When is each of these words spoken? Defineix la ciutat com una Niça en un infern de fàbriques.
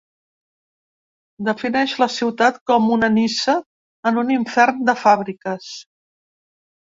Defineix 1.49 1.91
la 2.03 2.07
ciutat 2.13 2.55
com 2.71 2.87
una 2.95 3.09
Niça 3.17 3.55
en 4.11 4.17
un 4.21 4.33
infern 4.37 4.81
de 4.91 4.95
fàbriques. 5.05 5.69